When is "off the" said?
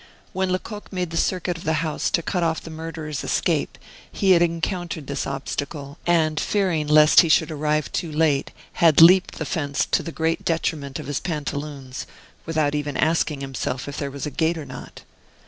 2.41-2.71